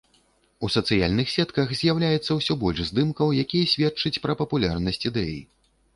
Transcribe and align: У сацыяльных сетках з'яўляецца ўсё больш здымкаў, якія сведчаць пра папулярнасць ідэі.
У 0.67 0.67
сацыяльных 0.75 1.29
сетках 1.33 1.75
з'яўляецца 1.81 2.31
ўсё 2.39 2.57
больш 2.63 2.79
здымкаў, 2.89 3.27
якія 3.45 3.71
сведчаць 3.75 4.17
пра 4.25 4.33
папулярнасць 4.41 5.05
ідэі. 5.09 5.39